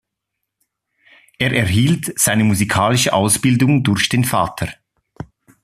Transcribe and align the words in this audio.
Er 1.37 1.51
erhielt 1.53 2.19
seine 2.19 2.43
musikalische 2.43 3.13
Ausbildung 3.13 3.83
durch 3.83 4.09
den 4.09 4.23
Vater. 4.23 4.73